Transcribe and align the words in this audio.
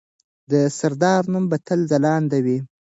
د 0.51 0.53
سردار 0.79 1.21
نوم 1.31 1.45
به 1.49 1.57
تل 1.67 1.79
ځلانده 1.91 2.37
وي. 2.45 2.57